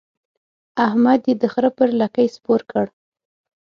احمد 0.87 1.21
يې 1.29 1.33
د 1.41 1.43
خره 1.53 1.69
پر 1.77 1.89
لکۍ 1.99 2.27
سپور 2.35 2.61
کړ. 2.71 2.85